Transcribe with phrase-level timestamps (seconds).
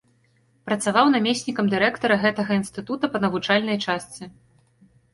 [0.69, 4.23] Працаваў намеснікам дырэктара гэтага інстытута па навучальнай частцы.